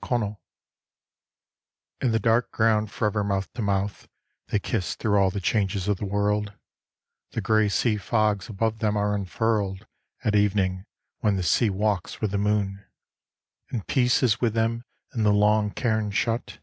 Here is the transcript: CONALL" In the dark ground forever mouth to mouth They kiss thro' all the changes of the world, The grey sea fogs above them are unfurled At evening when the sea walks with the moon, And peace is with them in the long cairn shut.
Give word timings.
CONALL" 0.00 0.40
In 2.00 2.12
the 2.12 2.18
dark 2.18 2.50
ground 2.50 2.90
forever 2.90 3.22
mouth 3.22 3.52
to 3.52 3.60
mouth 3.60 4.08
They 4.46 4.58
kiss 4.58 4.94
thro' 4.94 5.22
all 5.22 5.30
the 5.30 5.38
changes 5.38 5.86
of 5.86 5.98
the 5.98 6.06
world, 6.06 6.54
The 7.32 7.42
grey 7.42 7.68
sea 7.68 7.98
fogs 7.98 8.48
above 8.48 8.78
them 8.78 8.96
are 8.96 9.14
unfurled 9.14 9.86
At 10.24 10.34
evening 10.34 10.86
when 11.18 11.36
the 11.36 11.42
sea 11.42 11.68
walks 11.68 12.22
with 12.22 12.30
the 12.30 12.38
moon, 12.38 12.86
And 13.68 13.86
peace 13.86 14.22
is 14.22 14.40
with 14.40 14.54
them 14.54 14.86
in 15.14 15.24
the 15.24 15.34
long 15.34 15.70
cairn 15.70 16.10
shut. 16.10 16.60